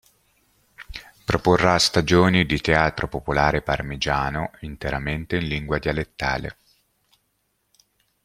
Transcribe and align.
Proporrà 1.25 1.77
stagioni 1.77 2.47
di 2.47 2.59
teatro 2.59 3.07
popolare 3.07 3.61
parmigiano 3.61 4.49
interamente 4.61 5.35
in 5.35 5.45
lingua 5.47 5.77
dialettale. 5.77 6.57